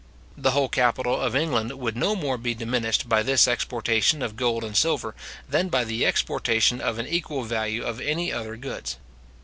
The 0.35 0.49
whole 0.49 0.67
capital 0.67 1.21
of 1.21 1.35
England 1.35 1.73
would 1.73 1.95
no 1.95 2.15
more 2.15 2.39
be 2.39 2.55
diminished 2.55 3.07
by 3.07 3.21
this 3.21 3.47
exportation 3.47 4.23
of 4.23 4.35
gold 4.35 4.63
and 4.63 4.75
silver, 4.75 5.13
than 5.47 5.69
by 5.69 5.83
the 5.83 6.07
exportation 6.07 6.81
of 6.81 6.97
an 6.97 7.05
equal 7.07 7.43
value 7.43 7.83
of 7.83 8.01
any 8.01 8.33
other 8.33 8.55
goods. 8.57 8.97